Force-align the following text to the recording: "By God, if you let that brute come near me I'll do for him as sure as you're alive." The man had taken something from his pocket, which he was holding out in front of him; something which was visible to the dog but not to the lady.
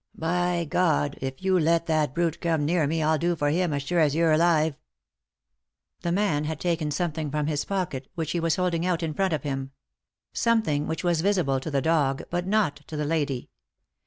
"By 0.17 0.65
God, 0.67 1.15
if 1.21 1.43
you 1.43 1.59
let 1.59 1.85
that 1.85 2.15
brute 2.15 2.41
come 2.41 2.65
near 2.65 2.87
me 2.87 3.03
I'll 3.03 3.19
do 3.19 3.35
for 3.35 3.51
him 3.51 3.71
as 3.71 3.83
sure 3.83 3.99
as 3.99 4.15
you're 4.15 4.31
alive." 4.31 4.79
The 6.01 6.11
man 6.11 6.45
had 6.45 6.59
taken 6.59 6.89
something 6.89 7.29
from 7.29 7.45
his 7.45 7.65
pocket, 7.65 8.07
which 8.15 8.31
he 8.31 8.39
was 8.39 8.55
holding 8.55 8.83
out 8.83 9.03
in 9.03 9.13
front 9.13 9.31
of 9.33 9.43
him; 9.43 9.73
something 10.33 10.87
which 10.87 11.03
was 11.03 11.21
visible 11.21 11.59
to 11.59 11.69
the 11.69 11.83
dog 11.83 12.23
but 12.31 12.47
not 12.47 12.77
to 12.87 12.97
the 12.97 13.05
lady. 13.05 13.51